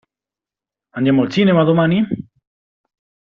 [0.93, 2.03] Andiamo al cinema domani?